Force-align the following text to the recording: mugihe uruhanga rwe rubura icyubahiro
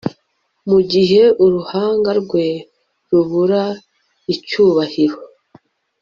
mugihe 0.69 1.21
uruhanga 1.45 2.11
rwe 2.21 2.45
rubura 3.09 3.63
icyubahiro 4.33 5.17